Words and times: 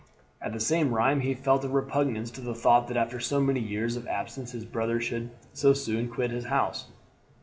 At 0.41 0.51
the 0.51 0.59
same 0.59 0.95
rime 0.95 1.19
he 1.19 1.35
felt 1.35 1.63
a 1.63 1.69
repugnance 1.69 2.31
to 2.31 2.41
the 2.41 2.55
thought 2.55 2.87
that 2.87 2.97
after 2.97 3.19
so 3.19 3.39
many 3.39 3.59
years 3.59 3.95
of 3.95 4.07
absence 4.07 4.51
his 4.51 4.65
brother 4.65 4.99
should 4.99 5.29
so 5.53 5.73
soon 5.73 6.09
quit 6.09 6.31
his 6.31 6.45
house. 6.45 6.87